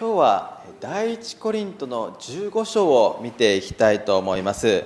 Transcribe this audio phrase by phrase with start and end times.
[0.00, 4.84] 今日は第一コリントの15章を見ていきたいと思います。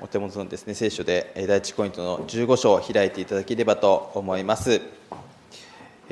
[0.00, 4.80] お手元のですね聖書で第一コリントの15章を開いていただければと思います。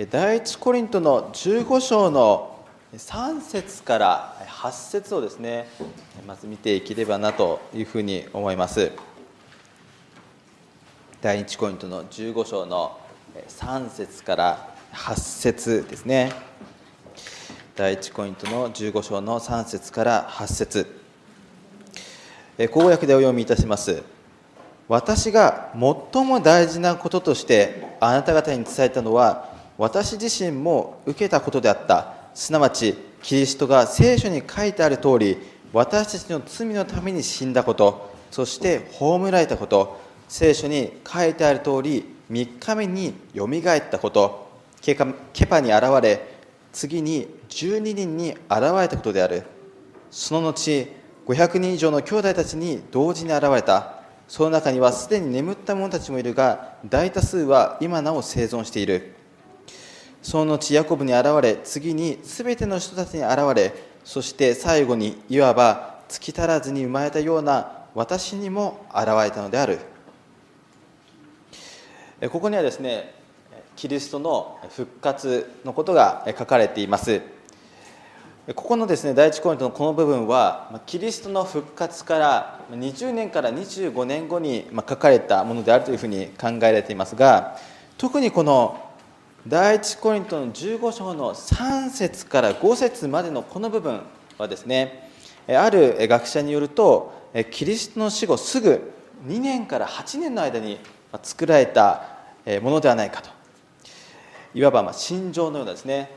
[0.08, 5.66] 第一コリントの15章の3節から8節をですね
[6.28, 8.92] まず見ていければなというふうに思います。
[11.20, 12.96] 第一コリントの15章の
[13.48, 16.32] 3節から8節ですね。
[17.76, 20.86] 第1コイントの15章の3節から8節。
[22.70, 24.02] 公約でお読みいたします。
[24.88, 29.48] 私が最も大事なこととしてあなた方に伝えたのは
[29.78, 32.14] 私自身も受けたことであった。
[32.34, 35.38] すなわちキリストが聖書に書いてある通り
[35.72, 44.49] 私たちの罪のために死んだことそして葬られたこと聖書に書いてある通り3日目によみがえったこと。
[44.80, 46.40] ケパに現れ
[46.72, 48.40] 次に12人に現
[48.80, 49.42] れたことである。
[50.10, 50.88] その後
[51.26, 54.00] 500人以上の兄弟たちに同時に現れた。
[54.26, 59.14] その中にはすでに眠った者たちもいるが大多数は今なお生存している。
[60.22, 63.72] その後ヤコブに現れ次に全ての人たちに現れ
[64.04, 69.78] そして最後にいわば月足らずに生まれたような私にも現れたのである。
[72.30, 73.19] ここにはですね
[73.80, 77.22] キリストの復活のことが書かれています。
[78.48, 87.56] ここのですね第一コイントのこの部分はキリストの復活から20年から25年後に書かれたものであるというふうに考えられていますが
[87.96, 88.78] 特にこの
[89.48, 94.02] 第一コイントの15章の3節から5節までのこの部分
[94.36, 95.10] はですね
[95.48, 98.92] ある学者によるとキリストの死後すぐ
[99.26, 100.78] 2年から8年の間に
[101.22, 102.02] 作られた
[102.60, 103.39] ものではないかと。
[104.54, 106.10] いわばま心情のようなですね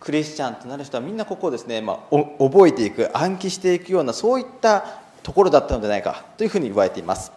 [0.00, 4.84] クリスチャンとなる人はみんなここをですね、まあ、覚えていく暗記していくようなそういった
[5.22, 7.32] ところだったのではないかというふうに言われています。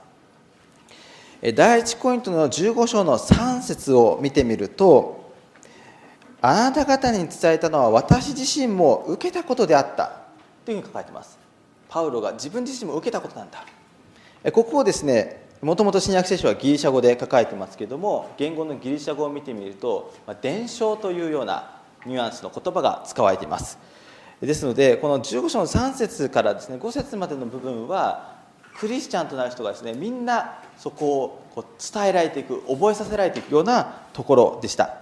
[1.56, 5.34] 第1ポイントの15章の3節を見てみると
[6.42, 10.22] あなた方に伝えたのは私自身も受けたことであった
[10.64, 11.38] というふうに書かれています。
[11.90, 13.66] パウロが自分自身も受けたことなんだ。
[14.54, 23.80] ここをですねもともと新約聖書はギリシャ語で書かれてますけども言語のギリシャ語を見てみるとま「伝承」というようなニュアンスの言葉が使われています。
[24.42, 28.34] ですのでこの15章の3節からですね5節までの部分は
[28.78, 34.98] クリスチャンとなる人がですねみんなそこをこう伝えられていく覚えさせられていくようなところでした。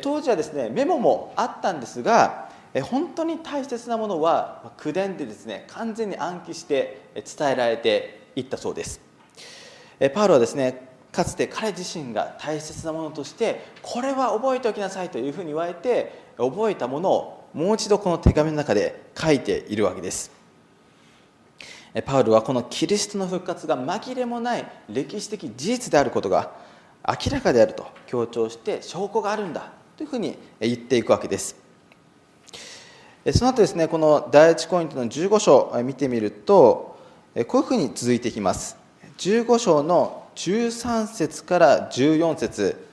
[0.00, 2.50] 当時はですねメモもあったんですが
[2.84, 9.11] 本当に大切なものは口伝でですね完全に暗記して伝えられていったそうです。
[10.14, 20.30] パウロはですねかつて彼自身が大切なものとしてこれは覚えておきなさいというふうに言われて覚えたものをもう一度この手紙の中で書いているわけです。
[22.06, 26.52] パウロはこのキリストの復活が紛れもない歴史的事実であることが
[27.06, 31.56] 明らかであると強調して証拠があるんだというふうに言っていくわけです。
[33.34, 36.96] その後ですねこの第1コイントの15章を見てみると
[37.46, 38.81] こういうふうに続いていきます。
[39.22, 42.88] 15章の13節から14節。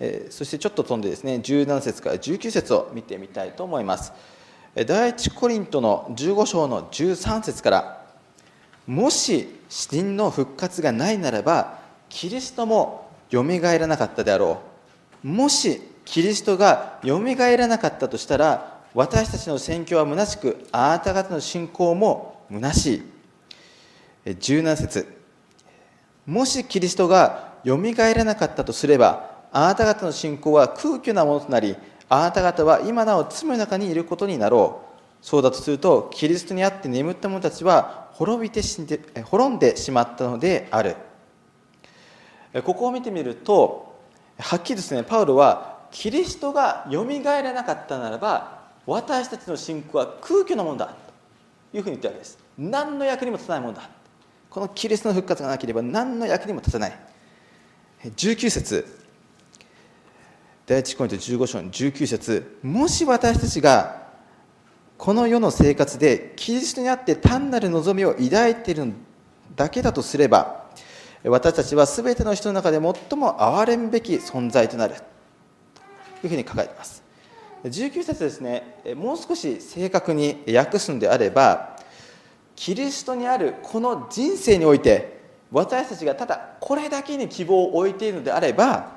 [0.00, 4.14] えそしてちょっと飛んでですね17節から19節を見てみたいと思います。
[4.86, 8.06] 第一コリントの15章の13節から
[8.86, 14.62] もし死人の復活がないならばキリストもよみがえらなかったであろ
[15.22, 15.28] う。
[15.28, 23.02] もしキリストがよみがえらなかったとしたら私たちの宣教は虚しくあなた方の信仰も虚しい。
[24.30, 25.13] 17節。
[26.26, 31.76] もしキリストがよみがえらなかったとすればあなた方の信仰は空虚なものとなり
[32.08, 34.94] あなた方は今なお罪の中にいることになろう。
[35.24, 40.96] そうだとするとキリストにあって眠った者たちは滅びて死んで滅んでしまったのである。
[42.62, 43.98] ここを見てみると
[44.38, 50.94] はっきりですねパウロはキリストがよみがえらなかったならば私たちの信仰は空虚なものだ
[51.72, 52.38] というふうに言ってるわけです。
[52.58, 53.88] 何の役にも立たないものだ。
[54.54, 56.96] このキリストの復活がなければ何の役にも立たない。
[58.04, 58.86] 19節。
[60.64, 62.58] 第一コイント15章の19節。
[62.62, 64.04] もし私たちが
[64.96, 68.92] この世の生活でキリストにあって単なる望みを抱いている
[69.56, 70.66] だけだとすれば
[71.24, 74.94] 私たちは全ての人の中で最も憐れむべき存在となる。
[74.94, 75.00] と
[76.22, 77.02] いうふうに書かれています。
[77.64, 78.94] 19節ですね。
[78.94, 81.73] もう少し正確に訳すのであれば
[82.56, 85.20] キリストにあるこの人生において
[85.50, 88.92] 私たちがただこれだけに希望を置いているのであれば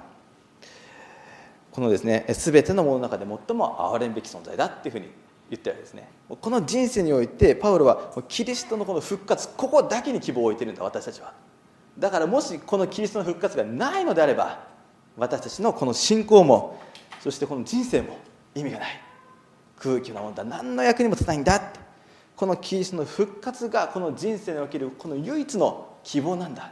[1.72, 5.12] このですね全てのものの中で最も憐れんべき存在だっていうふうに
[5.50, 6.10] 言ってるわけですね。
[6.28, 11.34] この人生においてパウロはキリストのこの復活ここだけに希望を置いてるんだ私たちは。
[11.98, 14.68] だからもしこのキリストの復活がないのであれば
[15.18, 16.80] 私たちのこの信仰も
[17.22, 18.18] そしてこの人生も
[18.56, 19.02] 意味がない。
[19.80, 21.87] 空気なものだ何の役にも立たないんだって。
[22.38, 26.72] このキリストの復活がこの人生におけるこの唯一の希望なんだ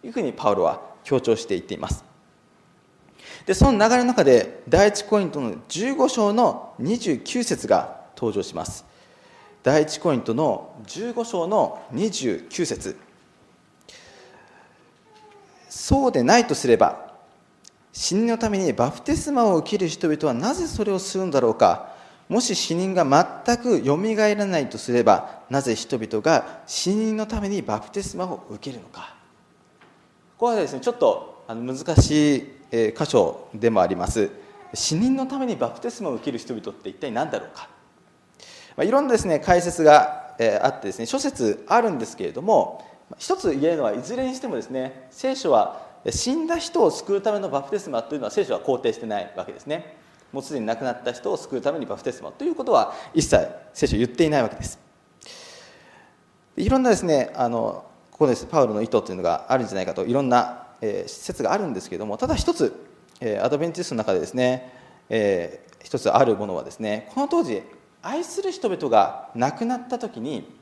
[0.00, 2.02] というふうにパウロは強調していっています。
[3.44, 8.86] でその流れの中で第1コイントの15章の29節が登場します。
[9.62, 12.96] 第1コイントの15章の29節。
[15.68, 17.12] そうでないとすれば
[17.92, 21.92] 死人のためにバプテスマを受ける人々はなぜそれをするんだろうか。
[22.32, 23.04] もし死人が
[23.44, 29.14] 全くよみがえらないとすればなぜ人々が死人のためにバプテスマを受けるのか？
[30.38, 32.42] ここはですねちょっと難しい
[32.96, 34.30] 箇所でもあります。
[34.72, 37.68] 死人のためにバプテスマを受ける人々って一体何だろうか、
[38.78, 42.82] まあ、いろんなですね解説があってですね諸説あるんですけれども
[43.18, 50.00] 一つ言えるのはいずれにしてもですね聖書は死んだ人を救うためのバプテスマというのは聖書は肯定してないわけですね。
[50.32, 54.78] もうすでに亡くなった人を救うためにバプテスマということは一切聖書言っていないわけです。
[56.56, 58.46] いろんなですねあのここです。
[58.46, 62.72] パウロの意図というのがあるんじゃないかといろんな、えー、説があるんですけれどもただ一つ、
[63.20, 64.72] えー、アドベンチストの中でですね、
[65.08, 67.62] えー、一つあるものはですねこの当時
[68.02, 70.56] 愛する人々が亡くなった時に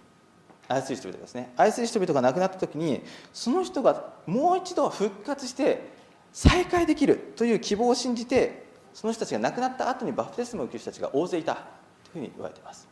[0.69, 3.02] 愛する人々ですね愛する人々が亡くなった時に
[3.32, 5.90] その人がもう一度復活して
[6.32, 11.54] 再会できるという希望を信じてその人たちが亡くなった後にバプテスマを受ける人たちが大勢いた。
[11.54, 12.88] というふうに言われています。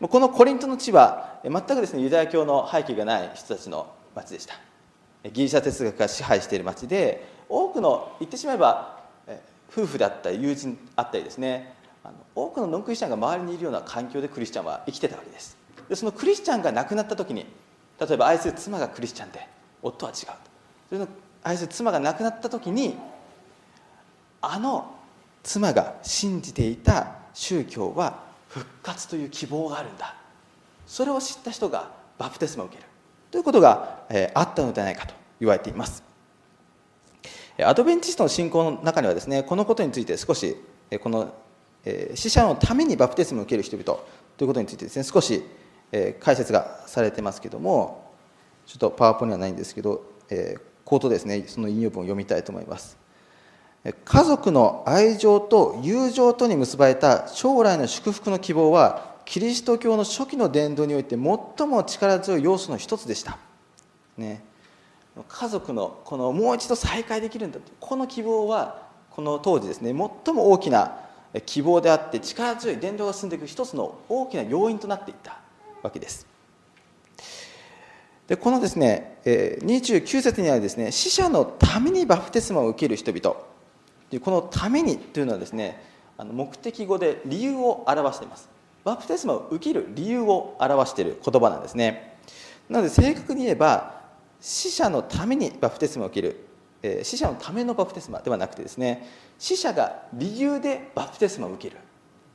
[0.00, 4.54] このコリントの地は全くですねユダヤ教の背景がない人たちの町でした。
[5.30, 8.98] ギリシャ哲学が支配している町で多くの言ってしまえば
[9.70, 11.74] 夫婦であったり友人あったりですね
[12.34, 15.58] 多くのノンクリスチャンが周りにいるような環境でクリスチャンは生きてたわけです。
[15.88, 17.46] でそのクリスチャンが亡くなった時に
[18.00, 19.46] 例えば愛する妻がクリスチャンで
[19.82, 20.16] 夫は違う
[20.88, 21.08] それの
[21.42, 22.96] 愛する妻が亡くなった時に
[24.40, 24.94] あの
[25.42, 30.14] 妻が信じていた宗教は復活という希望があるんだ。
[30.86, 32.88] それを知った人がバプテスマを受ける。
[33.30, 36.02] ということが、えあったのではないかと言われています。
[37.64, 40.56] アドベンチストの信仰の中にはですねこのことについて少し
[41.00, 41.34] この
[42.14, 43.84] 死者のためにバプテスマを受ける人々
[44.36, 45.42] ということについてですね少し
[46.20, 48.12] 解説がされてますけども
[48.64, 50.04] ちょっとパワーポにはないんですけど
[50.84, 52.96] 口頭ですねその引用文を読みたいと思います。
[53.84, 63.38] 家族の愛情と友情とに結ばれた将来の祝福の希望はキリスト教の初期の伝道において最も力強い要素の一つでした、
[64.16, 64.42] ね、
[65.28, 70.96] 家族のこのもう一度再会できるんだこの希望はこの当時ですね最も大きな
[71.46, 75.38] 希望であって力強い伝道が進んでいく一つの大きな要因となっていった
[75.82, 76.26] わけです。
[78.26, 83.36] でこのですね29節にはですね死者のためにバプテスマを受ける人々。
[84.20, 85.82] この「ために」というのはですね
[86.16, 88.48] あの目的語で理由を表しています。
[88.84, 92.16] バプテスマを受ける理由を表している言葉なんですね。
[92.70, 94.00] なので正確に言えば
[94.40, 96.46] 死者のためにバプテスマを受ける、
[96.82, 99.06] えー、死者のためのバプテスマではなくてですね
[99.38, 101.80] 死者が理由でバプテスマを受ける。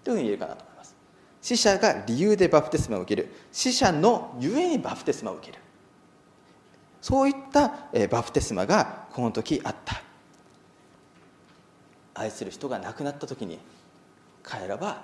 [0.03, 0.95] というふうに言えるかなと思います。
[1.41, 3.33] 死者が理由でバプテスマを受ける。
[3.51, 5.59] 死者のゆえにバプテスマを受ける。
[7.01, 10.01] そういったバプテスマがこの時あった。
[12.13, 13.59] 愛する人が亡くなった時に
[14.43, 15.03] 彼らは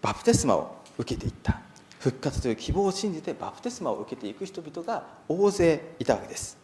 [0.00, 1.60] バプテスマを受けていった。
[1.98, 6.56] 復活という希望を信じてバプテスマを受けていく人々が大勢いたわけです。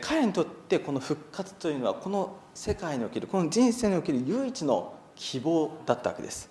[0.00, 6.48] 彼にとってこの復活というのはこの世界におけるこの人生における唯一の希望だったわけです。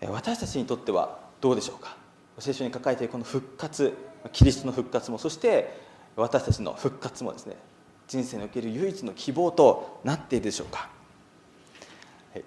[0.00, 1.96] 私たちにとってはどうでしょうか？
[2.38, 3.92] 聖書に書かれているこの復活
[4.32, 5.80] キリストの復活もそして
[6.14, 7.56] 私たちの復活もですね
[8.08, 10.88] 人生における唯一の希望となっているでしょうか？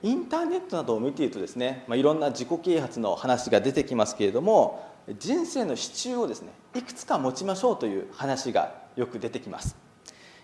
[0.04, 4.90] インターネットなどを見ているとですね、まあ、いろんな自己啓発の話が出てきますけれども
[5.20, 9.76] 人生の支柱をですねいくつか持ちましょうという話がよく出てきます。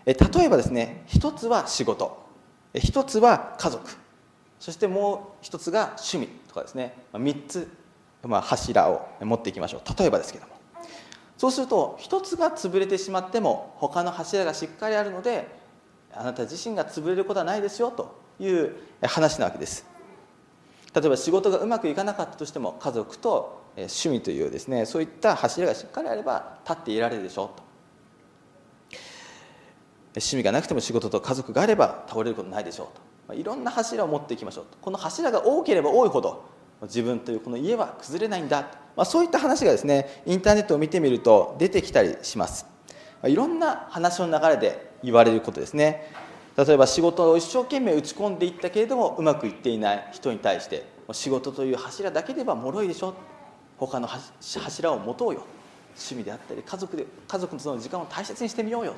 [0.05, 2.25] 例えばですね一つは仕事。
[2.74, 3.89] 一つは家族。
[4.59, 6.95] そしてもう一つが趣味とかですね。
[7.13, 7.69] 3つ、
[8.24, 10.00] まあ、柱を持っていきましょう。
[10.00, 10.57] 例えばですけども。
[11.38, 15.48] そうすると一つが潰れてしまっても他の柱がしっかりあるので
[16.13, 19.86] あなた自身が潰れることはないですよという話なわけです。
[20.96, 27.67] 例えば仕事がうまくいかなかったとしても家族と趣味というですねそういった柱がしっかりあれば立っていられるでしょうと。
[30.15, 32.88] 趣味がなくても仕事と家族があれば倒れることないでしょう
[33.27, 33.36] と。
[33.36, 36.46] いろんな柱を持っていきましょうこの柱が多ければ多いほど
[36.84, 38.62] 自分というこの家は崩れないんだ、
[38.96, 42.65] まあ、そういった話がですねインターネットを見てみると出てきたりします。
[43.25, 46.12] いろんな話の流れで言われることですね。
[46.55, 53.13] 例えば仕事を一生懸命打ち込んでいったけれどもうまくいっていない人に対して仕事という柱だけでは脆いでしょ。
[53.77, 55.43] 他の柱を持とうよ。
[55.96, 58.93] 趣味であったり家族で家族のその時間を大切にしてみようよ。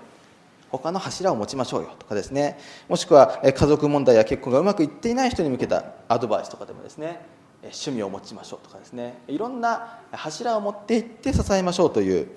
[0.69, 1.91] 他の柱を持ちましょうよ。
[1.98, 2.59] とかですね。
[2.88, 7.38] もしくは家族問題や結婚がうまくいっていない人に向けたアドバイスとかでもですね。
[7.63, 9.18] 趣味を持ちましょうとかですね。
[9.28, 12.28] いろんな柱を持っていって支えましょうという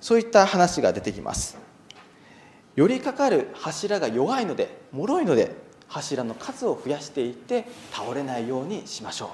[0.00, 1.56] そういった話が出てきます。
[2.76, 5.54] 寄りかかる柱が弱いので脆いので
[5.88, 9.28] 柱の数を増やしていって倒れないようにしましょう。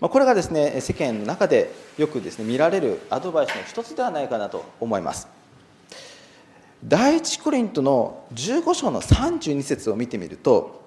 [0.00, 5.28] まこれがですね世間の中でよくですね見られるアドバイスの一つではないかなと思います。
[6.84, 10.82] 第一コリントの15章の32節を見てみると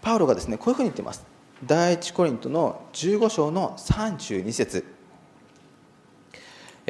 [0.00, 1.31] パウロがですねこういうふうに言っています。
[1.64, 4.84] 第一コリントの15章の32節。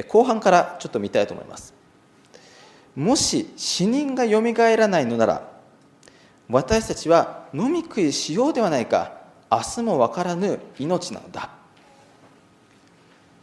[0.09, 1.75] 後半からちょっと見たいと思います。
[2.97, 5.51] もし死人がよみがえらないのなら
[6.49, 9.15] 私たちは飲み食いしようではないか
[9.51, 11.51] 明日も分からぬ命なのだ。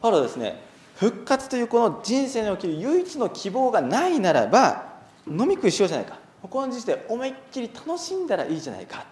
[0.02, 0.64] パウロはですね
[0.96, 4.94] 復活というこの人生における唯一の希望がないならば
[5.28, 6.18] 飲み食いしようじゃないか。
[6.42, 9.06] この時点で思いっきり楽しんだらいいじゃないか。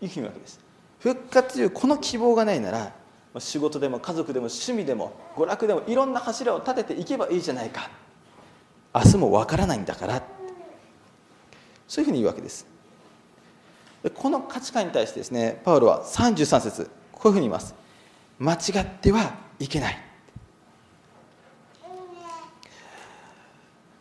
[0.00, 0.67] というふうに言うわけです。
[1.00, 2.92] 復活というこの希望がないなら
[3.38, 7.90] 仕事でも家族でも趣味でも娯楽でもいろんな柱を立てていけばいいじゃないか。
[8.94, 10.22] 明日もわからないんだから。
[11.86, 12.66] そういうふうに言うわけです。
[14.14, 17.74] この価値観に対してですねパウロは33節こういうふうに言います。
[18.38, 20.07] 間違ってはいけない。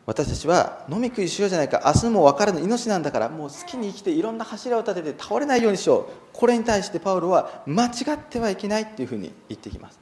[0.08, 1.84] 私たちは飲み食いしようじゃないか。
[1.86, 3.28] 明日も分からぬ命なんだから。
[3.28, 6.06] もう好きに生きていろんな柱を立てて倒れないようにしよう。
[6.32, 10.00] これに対してパウロは間違ってはいけないっていうふうに言ってきます。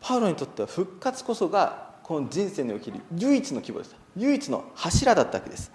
[0.00, 3.96] パウロにとっては復活こそがこの人生における唯一の希望でした。
[4.16, 5.70] 唯一の柱だったわけです。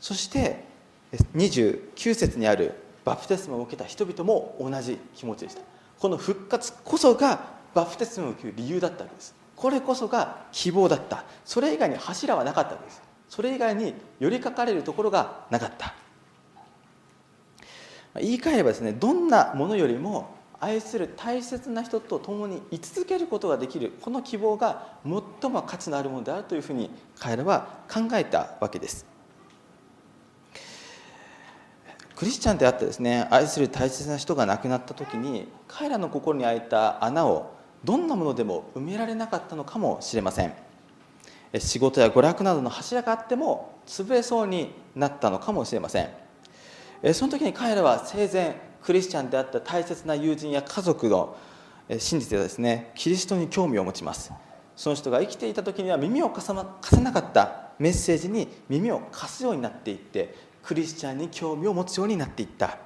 [0.00, 0.64] そして
[1.36, 2.74] 29節にある
[3.04, 5.62] バプテスマを受けた人々も同じ気持ちでした。
[6.00, 9.38] この復活こそがバプテスマを受ける理由だったわけです。
[9.60, 11.22] これこそが希望だった。
[11.44, 13.02] それ以外に柱はなかったわけです。
[13.28, 15.94] それ以外に寄りかかれるところがなかった。
[18.14, 29.04] 言い換えればですねどんなものよりも愛する大切な人と共に居続けることができるこの希望が最も価値のあるものであるというふうに彼らは考えたわけです。
[32.16, 40.52] クリスチャンであってですね愛する大切な人が亡くなった時に彼らの心に開いた穴をどんなものでも埋められなかったのかもしれません。
[41.58, 46.10] 仕事や娯楽などの柱があっても潰れそうになったのかもしれません。
[47.12, 51.36] その時に彼らは生前クリスチャンであった大切な友人や家族の
[51.98, 54.32] 真実ではですねキリストに興味を持ちます。
[54.76, 62.78] その人が生きていた時には耳を貸さなかったメッセージに耳を貸すようになっていってクリスチャンに興味を持つようになっていった。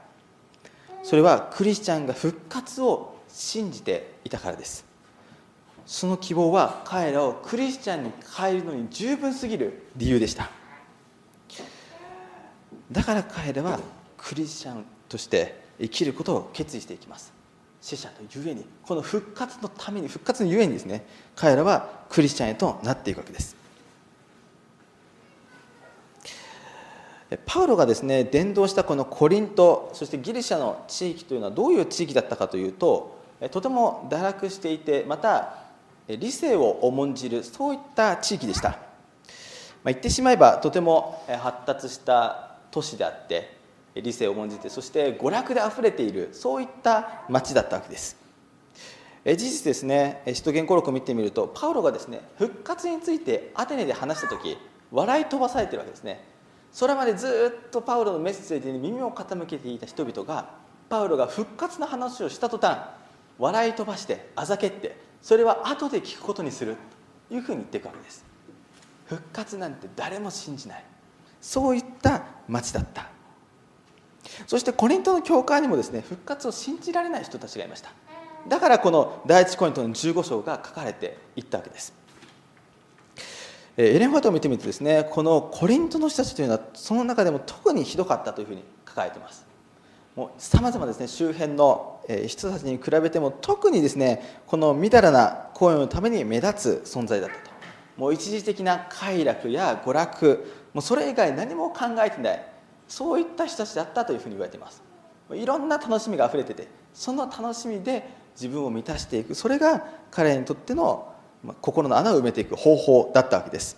[1.02, 4.84] それはクリスチャンが復活を信じていたからです。
[5.84, 10.50] その希望は彼らをクリスチャンに変えるのに十分すぎる理由でした。
[12.92, 13.80] だから彼らは
[14.16, 17.32] クリスチャンとして生きることを決意していきます。
[17.80, 23.56] 死者とゆえにこの復活のために復活のゆえにですね彼らはクリスチャンへとなっていくわけです。
[27.46, 35.64] パウロがですね伝道したこのコリントそしてギリシャの地域というのはどういう地域だったかというととても堕落していてまた
[36.08, 38.78] 理性を重んじるそういった地域でした、まあ、
[39.86, 43.56] 言ってしまえばとても発達した都市であって
[43.94, 48.16] 理性を重んじてそして娯楽であふれているそういった町だったわけです。
[49.24, 54.58] 事実ですね使徒言語録を見てみるとパウロがですね復活についてアテネで話した時
[54.92, 56.22] 笑い飛ばされてるわけですね。
[56.70, 60.50] それまでずっとパウロのメッセージに耳を傾けていた人々が
[60.88, 62.78] パウロが復活の話をした途端
[63.38, 66.76] 笑い飛ばしてあざけってそれは後で聞くことにする
[67.28, 68.24] というふうに言っていくわけです。
[69.06, 70.84] 復活なんて誰も信じない。
[71.40, 73.08] そういった町だった。
[74.46, 77.90] そしてコリントの教会にもですね復活を信じられない人たちがいました。
[78.48, 81.94] だからこの第一コリントの15章が書かれていったわけです。
[83.76, 89.44] エレン・ファートを見てみるとですねこのコリントの人たちというのはその中でも特にひどかったというふうに書かれています。
[90.16, 97.50] もうさまざまですね周辺の人たちに比べても特にですねこのみだらな行為のために目立つ存在だったと。
[97.97, 102.47] もう一時的な快楽や娯楽もうそれ以外何も考えてない。
[102.87, 104.83] そういった人たちだったというふうに言われています。
[105.33, 108.06] いろんな楽しみがあふれててその楽しみで
[108.37, 109.35] 自分を満たしていく。
[109.35, 111.12] それが彼にとっての
[111.61, 113.76] 心の穴を埋めていく方法だったわけです。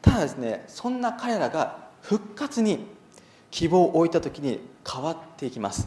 [0.00, 2.86] ただですねそんな彼らが復活に
[3.52, 4.58] 希望を置いた時に
[4.90, 5.86] 変わっていきます。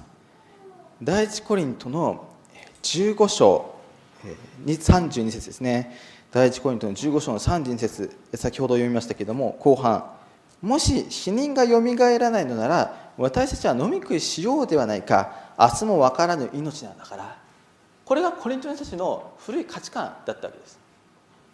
[1.04, 2.26] 第一コリントの
[2.84, 3.76] 15章
[4.66, 5.98] 32節ですね。
[6.32, 10.06] 第一コリントの15章の32節先ほど読みましたけれども後半
[10.62, 17.38] もし死人がよみがえらないのなら私たちは飲み食いしようではないか明日も分からぬ命なんだから。
[18.06, 20.80] これがコリントの人たちの古い価値観だったわけです。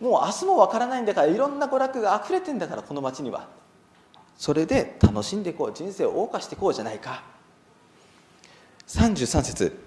[0.01, 3.60] もう明日も分からないんだからいろんな娯楽があふれてんだからこの町には。
[4.41, 7.21] それで楽しんでいこう人生を謳歌していこうじゃないか。
[8.87, 9.77] 33節。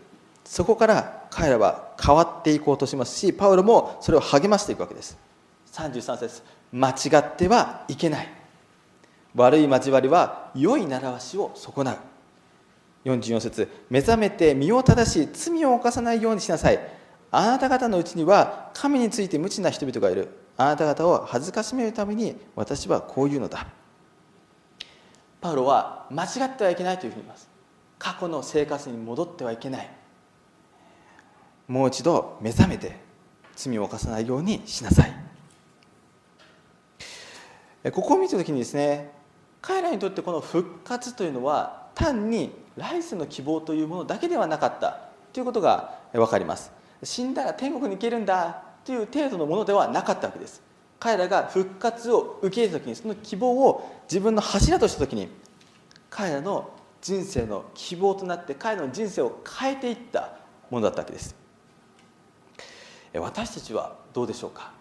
[0.44, 5.18] そこから彼らは変わっていこうとしますしパウロもそれを励ましていくわけです。
[5.72, 6.42] 33節。
[6.70, 8.28] 間違ってはいけない。
[9.34, 11.98] 悪い交わりは良い習わしを損なう。
[13.06, 13.68] 44節。
[13.90, 16.78] 目覚めて身を正し罪を犯さないようにしなさい。
[17.32, 20.28] あなた方のうちには神について無知な人々がいる。
[20.56, 23.66] あなた方を恥ずかしめるために私はこういうのだ。
[25.44, 27.50] パウロは間違ってはいけないというふうに言います。
[27.98, 29.90] 過去の生活に戻ってはいけない。
[31.68, 32.96] もう一度目覚めて
[33.54, 35.12] 罪を犯さないようにしなさい。
[37.92, 39.10] ここを見た時にですね
[39.60, 44.98] 彼らにとってこの復活というのは単に来世の希望というものだけではなかった
[45.34, 46.72] ということが分かります。
[47.02, 50.62] 死んだら天国に行けるんだという程度のものではなかったわけです。
[51.00, 55.28] 彼らが復活を受け入れた時にその希望を自分の柱とした時に
[56.08, 56.70] 彼らの
[57.02, 60.36] 人生の希望となって彼らの人生を変えていった
[60.70, 61.36] ものだったわけです。
[63.14, 64.72] 私たちはどうでしょうか？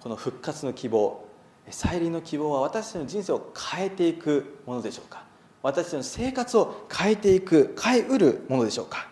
[0.00, 1.24] この復活の希望
[1.68, 5.24] 再臨の希望は私たちの人生を変えていくものでしょうか？
[5.62, 9.08] 私たちの生活を変えていく変えうるものでしょうか？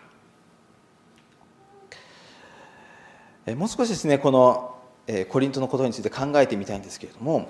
[3.55, 4.74] もう少しですねこの
[5.29, 7.47] コリントのことについて考えてみたいんですけれども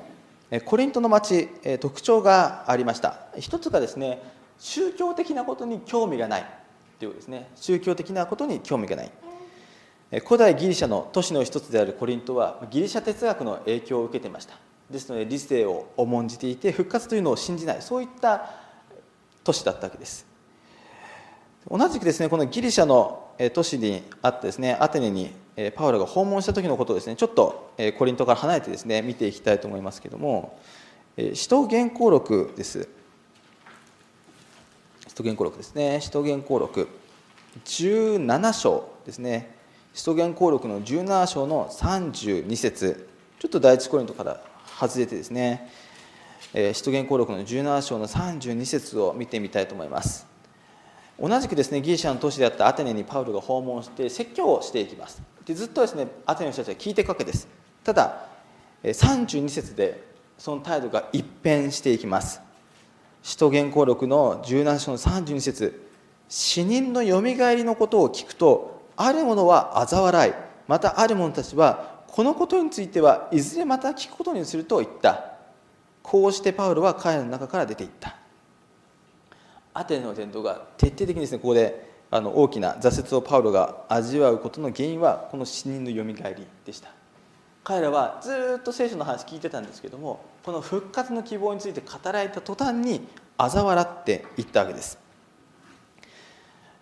[0.65, 1.48] コリントの町
[1.80, 3.28] 特徴がありました。
[3.38, 4.22] 一つがですね
[4.60, 6.46] 宗教的なことに興味がない
[7.00, 7.50] ということですね。
[7.56, 9.12] 宗教的なことに興味がない。
[10.26, 14.56] 古代ギリシャの都市の一つであるコリントはギリシャ哲学の影響を受けていました。
[14.89, 17.82] ですので理性を重んじていて復活というのを信じない。
[17.82, 18.50] そういった
[19.44, 20.26] 都市だったわけです。
[21.70, 25.32] 同じくですねこのギリシャの都市にあってですねアテネに
[25.76, 30.60] パウロが訪問した時のことをですねちょっとコリントから離れてですね見ていきたいと思いますけども
[31.34, 32.89] 使徒原稿録です。
[35.08, 36.02] 使徒原稿録ですね。
[36.02, 36.89] 使徒原稿録
[37.63, 39.56] 17章ですね。
[39.94, 43.08] 使徒原稿録の17章の32節。
[43.39, 44.41] ちょっと第一コリントから
[44.78, 45.70] 外れてですね
[46.54, 50.35] 使徒原稿録の17章の32節を見てみたいと思います。
[51.19, 55.21] 同じくですねギリシャの都市であったアテネにパウロが訪問して説教をしていきます。
[55.45, 57.47] でずっとですねアテネの人たちは聞いていくわけです。
[57.84, 58.28] ただ
[58.84, 60.04] 32節で
[60.38, 62.41] その態度が一変していきます。
[63.23, 65.86] 使徒原稿録の17章の32節。
[66.28, 70.34] 死人のよみがえりのことを聞くとある者は嘲笑い
[70.67, 75.32] またある者たちはこのことについてはいずれまた聞くことにすると言った。
[76.01, 78.15] こうしてパウロは彼らの中から出ていった。
[79.76, 86.90] アテネの伝統が徹底的にですねここであの大きな挫折をパウロが味わうことの原因はこの死人のよみがえりでした。
[87.64, 93.08] 彼らはずっと聖書の話聞いてたんですけどもこの復活の希望について語られた途端に
[93.38, 94.98] 嘲笑っていったわけです。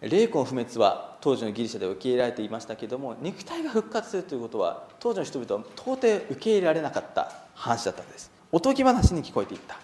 [0.02, 8.30] 霊魂不滅は当時のギリシャで受け入れられていましたけども肉体が復活するということは当時の人々は到底受け入れられなかった話だったわけです。
[8.52, 9.78] おとぎ話に聞こえていった。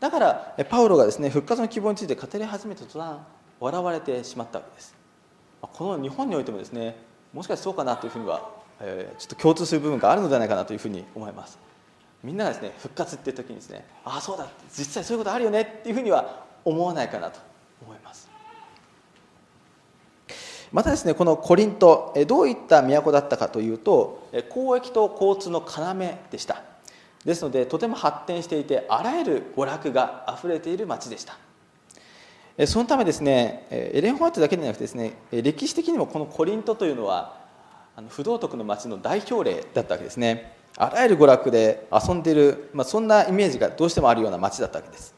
[0.00, 3.18] だからパウロがですね復活の希望について語り始めた途端
[3.58, 4.94] 笑われてしまったわけです。
[5.60, 6.96] この日本においてもですね
[7.32, 11.58] もしかしてそうかなというふうには、えー、ちょっと共通する部分があるのではないかなというふうに思います。
[12.22, 17.40] みんながですね復活っていう時にですねああそうだ実際そういうことあるよねっていうふうには思わないかなと
[17.84, 18.28] 思います。
[20.72, 26.62] またですねこのコリントどういった都だったかというと交易と交通の要でした。
[27.26, 31.36] ですのでとても発展していてあらゆる娯楽があふれている町でした。
[32.66, 37.36] そのためですねエレン・ホワイトだけでなくてですね歴史的にもこのコリントというのは
[38.08, 40.56] 不道徳の町の代表例だったわけですね。
[40.78, 45.14] あらゆる娯楽で遊んでいる、まあ、そんなイメージがどうしてもあるような町だったわけです。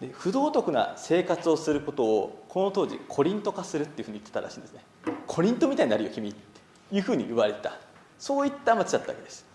[0.00, 4.84] で不道徳な生活をすることをこの当時コリント化するっていうふうに言ってたらしいんですね。
[5.26, 6.38] コリントみたいになるよ君って
[6.94, 7.78] いうふうに言われた。
[8.18, 9.46] そういった町だったわけです。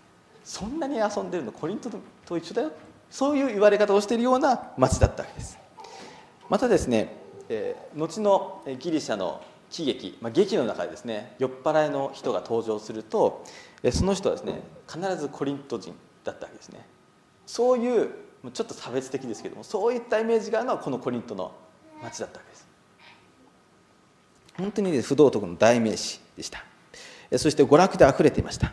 [0.46, 1.90] そんなに遊んでるのコリント
[2.24, 2.70] と一緒だよ。
[3.10, 5.58] そういう言われ方をしているような町だったわけです。
[6.48, 7.16] またですね、
[7.48, 13.44] えー、後のギリシャの喜劇、まあ、劇の中でですね酔っ払いの人が登場すると
[13.90, 16.86] その人はですね必ずコリント人だったわけですね。
[17.44, 18.10] そういう
[18.52, 21.52] ちょっと差別的ですけどもそういったイメージがあるのはこのコリントの
[22.00, 22.68] 町だったわけです。
[24.56, 26.64] 本当に不道徳の代名詞でした。
[27.36, 28.72] そして娯楽であふれていました。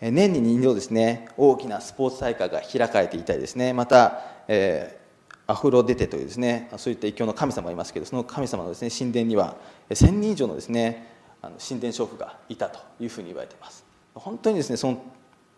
[0.00, 9.56] 年に2度ですね大きなスポーツ大会が開かれていたりですねまた、えー、アフロデテというですねそういった異教の神様がいますけどその神様のですね神殿には
[9.90, 11.06] 1000人以上のですね
[11.42, 13.84] あの神殿娼婦がいたというふうに言われています。
[14.14, 15.02] 本当にですねその、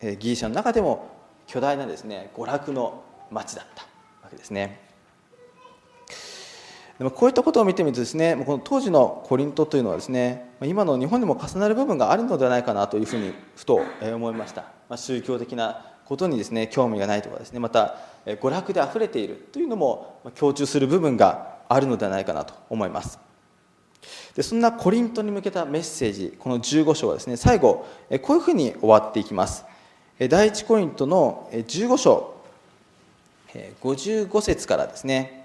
[0.00, 1.10] えー、ギリシャの中でも
[1.46, 3.82] 巨大なですね娯楽の町だった
[4.22, 4.91] わけですね。
[6.98, 23.18] でもこういったことを見てみるとですねこの当時のコリントというのはですね今の日本にも重なる部分があるのではないかなというふうにふと思いました、まあ、宗教的なことにですね興味がないとかですねまた娯楽であふれているというのも共通する部分があるのではないかなと思います。
[24.34, 27.86] でそんなコリントに向けたメッセージこの15章はですね最後
[28.22, 29.64] こういうふうに終わっていきます。
[30.28, 32.34] 第一コリントの15章
[33.82, 35.41] 55節からですね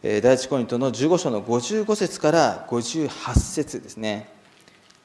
[0.00, 4.28] 第一コリントの15章の55節から58節ですね。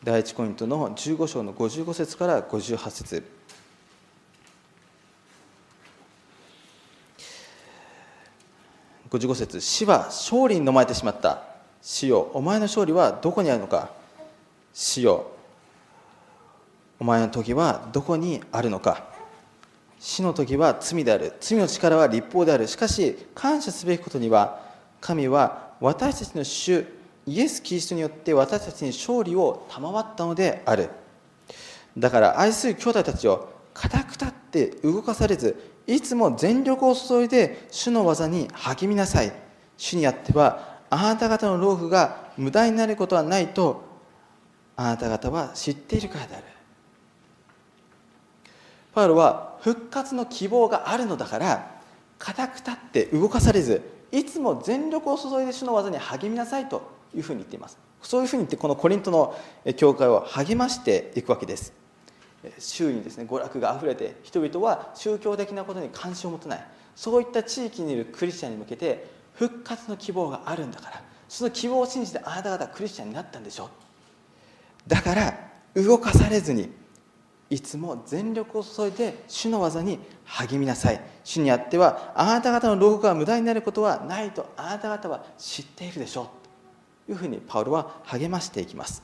[0.04, 3.24] 第一コリントの15章の55節から58節。
[9.10, 9.62] 55節。
[9.62, 11.42] 死は勝利に飲まれてしまった。
[11.82, 13.90] 死よお前の勝利はどこにあるのか。
[14.76, 15.32] 死よ
[17.00, 19.06] お前の時はどこにあるのか。
[20.00, 21.34] 死の時は罪である。
[21.42, 22.68] 罪の力は立法である。
[22.68, 24.62] しかし感謝すべきことには
[25.04, 26.86] 神は私たちの主
[27.26, 30.90] イエス・キリストによって私たちに勝利を賜ったのである。
[31.98, 39.34] だから愛する兄弟たちを固く立って動かされずいつも全力を注いで主の技に励みなさい。
[39.76, 43.84] 主にあってはあなた方の労苦が無駄になることはないと
[44.78, 46.46] あなた方は知っているからである。
[48.94, 51.72] パウロは復活の希望があるのだから
[52.20, 53.82] 固く立って動かされず
[54.14, 57.80] いつも全力を注いで主の技に励みなさいというふうに言っています。
[58.04, 59.36] そういうふうに言ってこのコリントの
[59.76, 61.74] 教会を励ましていくわけです。
[62.60, 66.68] 周囲にですね娯楽があふれて人々は宗教的なことに関心を持たない。
[66.96, 71.02] そういった地域にいるクリスチャンに向けて復活の希望があるんだから。
[71.28, 73.70] その希望を信じてあなた方クリスチャンになったんでしょう。
[74.88, 75.34] だから
[75.74, 76.70] 動かされずに
[77.54, 81.00] いつも全力を注いで主の技に励みなさい。
[81.24, 86.26] 主にあってはあなた方の労苦が無駄になることはないとあなた方は知っているでしょう。
[87.06, 89.04] というふうにパウロは励ましていきます。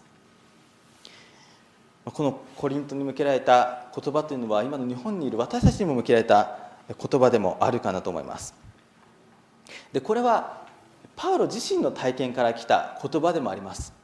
[2.04, 6.58] このコリントに向けられた言葉というのは今の日本にいる私たちにも向けられた
[6.88, 8.56] 言葉でもあるかなと思います。
[9.94, 10.64] でこれは
[11.16, 13.99] パウロ自身の体験から来た言葉でもあります。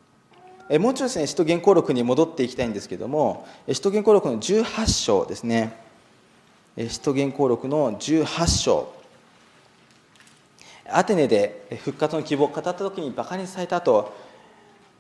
[0.70, 5.78] もう一度ですね、使徒原稿録に戻っていきたいんですけれども、使徒原稿録の18章ですね、
[6.76, 8.92] 使徒原稿録の18章、
[10.90, 14.12] アテネで復活の希望を語った時にバカにされた後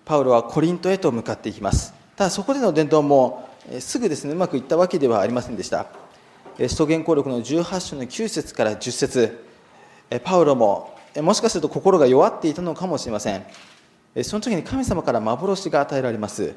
[0.04, 1.94] パウロはコリントへと向かっていきます。
[2.16, 3.50] ただそこでの伝道も
[3.80, 5.88] すぐですねうまくいったわけではありませんでした。
[6.58, 9.46] 使徒原稿録の18章の9節から10節
[10.24, 13.46] パウロももしかすると心が弱っていたのかもしれません。
[14.24, 16.56] その時に神様から幻が与えられます。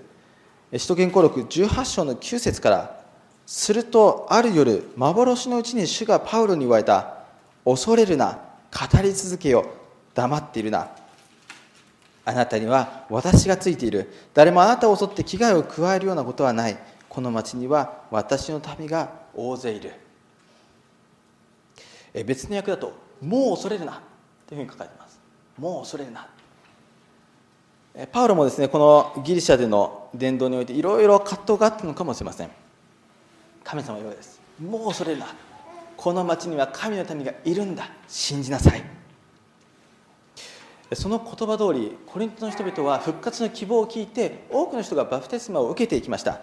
[0.76, 3.00] 使徒言行録18章の9節から
[3.46, 7.18] するとある夜幻のうちに主がパウロに言われた
[7.64, 8.38] 恐れるな
[8.70, 9.66] 語り続けよ
[10.14, 10.88] 黙っているな。
[12.24, 14.12] あなたには私がついている。
[14.34, 16.76] 誰もあなたを襲って危害を加えるようなことはない。
[17.08, 19.92] この町には私の民が大勢いる。
[22.26, 22.92] 別の訳だと
[23.22, 24.02] もう恐れるな
[24.46, 25.18] というふうに書かれています。
[25.58, 26.28] もう恐れるな。
[28.06, 32.50] パウロもですねこのギリシャでの伝道においていろいろ葛藤があったのかもしれません。
[33.64, 34.40] 神様のようです。
[34.62, 35.26] もう恐れるな
[35.96, 37.90] この町には神の民がいるんだ。
[38.06, 38.82] 信じなさい。
[40.94, 46.40] その言葉通りコリントの人々は復活の希望を聞いて多くの人がバプテスマを受けていきました。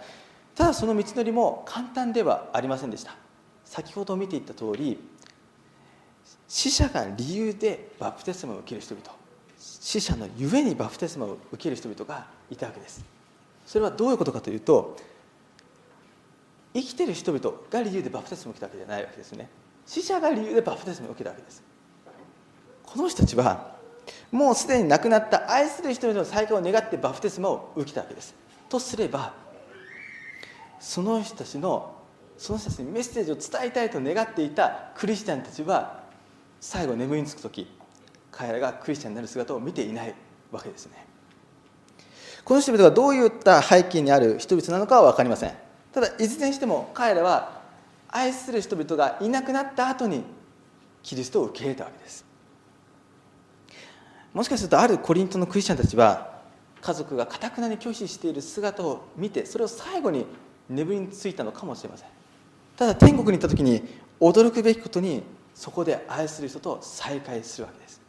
[0.56, 3.16] ただその道のりも簡単ではありませんでした。
[3.64, 5.00] 先ほど見ていった通り
[6.48, 9.25] 死者が理由でバプテスマを受ける人々。
[9.66, 13.04] 死者のゆえにバプテスマを受ける人々がいたわけです。
[13.66, 14.96] それはどういうことかというと
[16.74, 19.50] 生きてる人々が理由でバプテスマを受けたわけじゃないわけですね。
[19.88, 21.64] 死者が理由でバプテスマを受けたわけです。
[22.84, 23.76] この人たちは
[24.32, 28.36] もうすでに亡くなった愛する人々の再会を願ってバプテスマを受けたわけです。
[28.70, 29.34] とすれば
[30.80, 31.96] その人たちの
[32.38, 36.04] その人たちにメッセージを伝えたいと願っていたクリスチャンたちは
[36.60, 37.68] 最後眠りにつく時
[38.38, 40.14] 彼らがクリスチャンになる姿を見ていない
[40.52, 41.06] わけですね。
[42.44, 45.54] この人々がどういった背景にある人々なのかは分かりません。
[45.94, 47.62] ただいずれにしても彼らは
[48.10, 50.24] 愛する人々がいなくなった後に
[51.02, 52.26] キリストを受け入れたわけです。
[54.34, 56.42] もしかするとあるコリントのクリスチャンたちは
[56.82, 60.26] 家族がかたくなに拒否している姿を見てそれを最後に
[60.70, 62.10] 眠りについたのかもしれません。
[62.76, 63.82] ただ天国に行った時に
[64.20, 68.05] 驚くべきことにそこで愛する人と再会するわけです。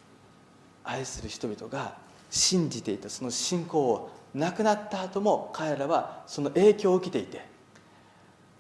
[0.87, 1.95] 愛する人々が
[2.31, 7.45] 信じていたその信仰を亡くなった後も彼らはその影響を受けていて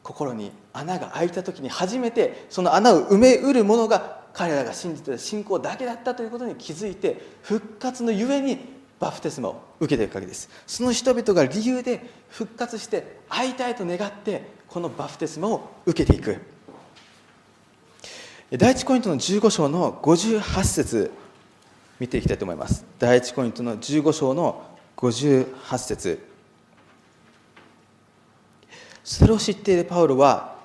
[0.02, 8.58] 心に穴が開いた時に初めてその穴を埋めうるものが彼らが信じていた信仰だけだったということに気づいて復活のゆえに
[8.98, 10.48] バプテスマを受けていくわけです。
[10.66, 16.40] その人々が理由で復活して会いたいと願ってこのバプテスマを受けていく。
[18.52, 21.10] 第一コイントの15章の58節。
[21.98, 22.84] 見ていきたいと思います。
[22.98, 24.62] 第一コイントの15章の
[24.96, 26.26] 58節。
[29.02, 30.56] それを知っているパウロは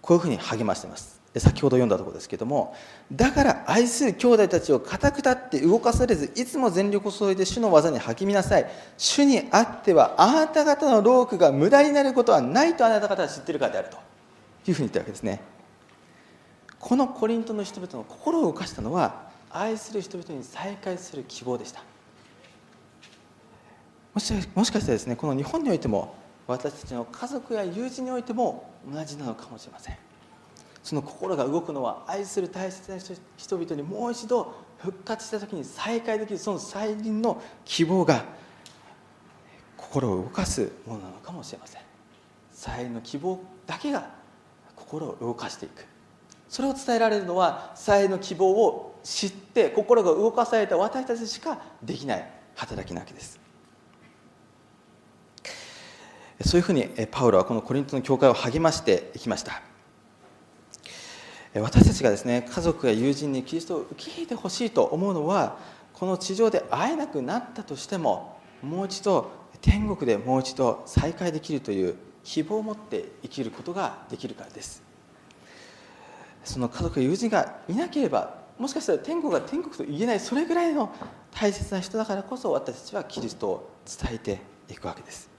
[0.00, 1.18] こういうふうに励ましています。
[1.36, 2.74] 先ほど読んだところですけれども
[3.12, 8.66] だから愛する兄弟たちを固く立って動かされずいつも全力を注いで主の技に励みなさい。
[8.96, 13.98] 主にあってはあなた方の労苦が無駄になることはないとあなた方は知っているからであると。
[14.66, 15.40] いうふうに言ったわけですね。
[16.78, 21.82] このコリントの人々の心を動かしたのは愛する人々に再会する希望でした。
[24.14, 26.14] もしもしかしたらですねこの日本においても
[26.46, 29.96] 私たちの家族や友人においても同じなのかもしれません。
[30.82, 32.98] その心が動くのは愛する大切な
[33.36, 38.24] 人々にもう一度復活した時に再会できるその再臨の希望が
[39.76, 41.82] 心を動かすものなのかもしれません。
[42.52, 44.08] 再臨の希望だけが
[44.74, 45.84] 心を動かしていく。
[46.48, 53.38] それを伝えられるのは再臨の希望を知って心が動かされた私たちしかできない働きなわけです。
[56.44, 59.62] そういうふうにパウロはこのコリントの教会を励ましていきました。
[61.54, 65.56] 私たちがですね家族や友人にキリストを受け入れてほしいと思うのは
[65.94, 69.30] この地上で会えなくなったとしてももう一度
[69.60, 74.82] 天国でもう一度再会できるという希望を持って生きることができるからです。
[76.44, 80.92] その家族や友人がいなければもしかしたら天国が天国と言えないそれぐらいの
[81.30, 85.30] 大切な人だからこそ私たちはキリストを伝えていくわけです。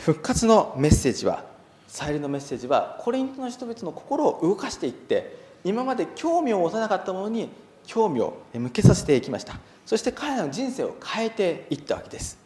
[0.00, 1.44] 復活のメッセージは
[1.86, 7.48] 再臨のメッセージはコリントの人々の心を動かしていって今まで興味を持たなかったものに
[7.86, 9.58] 興味を向けさせていきました。
[9.86, 12.38] そして彼らの人生を変えていったわけです。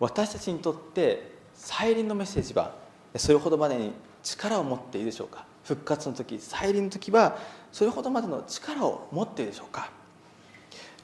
[0.00, 2.74] 私たちにとって再臨のメッセージは
[3.16, 5.44] それほどまでに力を持っているでしょうか？
[5.64, 7.38] 復活の時再臨の時は
[7.70, 9.90] それほどまでの力を持っているでしょうか？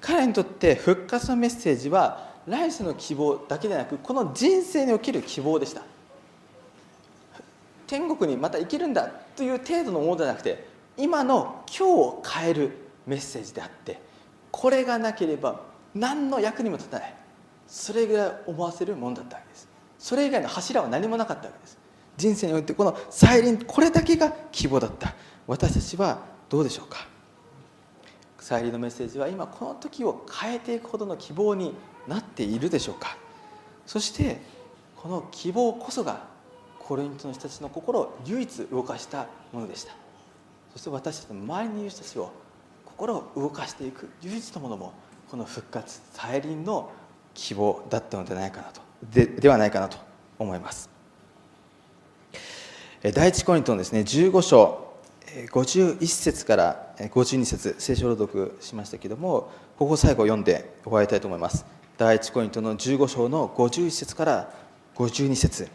[0.01, 5.83] 彼にとって復活のメッセージは来世の希望だけでなくこの人生における希望でした。
[7.87, 10.66] 天国にまた生きるんだという程度のものではなくて
[10.97, 12.73] 今の今日を変える
[13.07, 14.01] メッセージであって
[14.51, 15.61] これがなければ
[15.94, 17.14] 何の役にも立たない。
[17.66, 19.68] それぐらい思わせるものだったわけです。
[19.99, 21.78] それ以外の柱は何もなかったわけです。
[22.18, 25.14] 人生においてこの再臨これだけが希望だった。
[25.46, 26.18] 私たちは
[26.50, 27.07] どうでしょうか？
[28.38, 31.74] 再臨のメッセージは今この時を変えていくほどの希望に
[32.07, 33.16] なっているでしょうか？
[33.87, 34.40] そして
[34.96, 36.24] この希望こそが
[36.81, 39.92] コリントの人たちの心を唯一動かしたものでした。
[40.72, 42.33] そして私たちの周りにいる人たちを
[42.85, 44.92] 心を動かしていく唯一のものも
[45.31, 46.90] この復活再臨の
[47.35, 48.81] 希望だったのではないかなと。
[49.09, 49.98] でではないかなと
[50.38, 50.97] 思います。
[53.00, 54.88] 第一コリントのですね15章
[55.52, 61.64] 51節から52節聖書朗読しましたけれどもここ最後読んで終わりたいと思います。
[61.96, 64.52] 第一コリントの15章の51節から
[64.96, 65.68] 52節。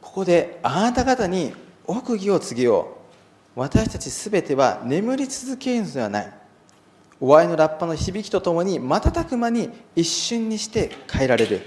[0.00, 1.52] ここであなた方に
[1.86, 2.96] 奥義を告げよ
[3.56, 3.60] う。
[3.60, 6.32] 私たちすべては眠り続けるのではない。
[7.20, 11.60] 終わりのラッパの響きとともに瞬く間に一瞬にして変えられる。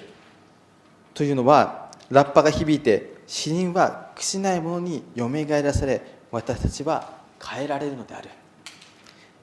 [1.14, 1.81] というのは
[2.12, 8.30] ラッパが響いて死人は朽しないものによみがえらされ私たちは変えられるのである。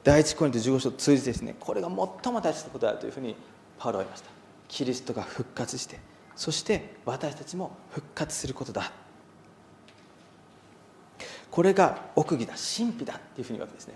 [0.05, 3.35] 第一コリント15章を通じてですねこれが最も大切なことであるというふうに
[3.79, 4.31] パウロは言いました。
[4.69, 5.99] キリストが復活して
[6.37, 8.93] そして私たちも復活することだ。
[11.51, 13.95] これが奥義だ神秘だっていうふうに言うわけですね。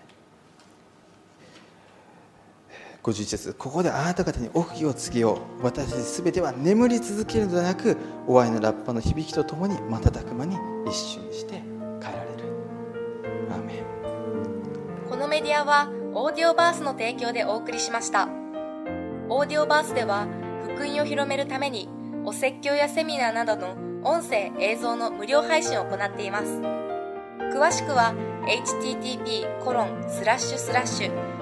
[3.03, 5.65] 51節ここであなた方に奥義を告げよう。
[5.65, 11.63] 私たちすべては眠り続けるのではなく終わりのラッパの響きとともに瞬く間に一瞬にして
[12.01, 12.45] 帰られる。
[13.51, 13.83] アーメ
[15.11, 18.29] このメディアはオーディオバースの提供でお送りしました。
[19.29, 20.29] オーディオバースでは
[20.77, 21.89] 福音を広めるために
[22.25, 26.61] お説教やセミナーなどの音声映像の無料配信を行っています。
[27.53, 28.15] 詳しくは
[28.47, 31.42] http コロンスラッシュスラッシュ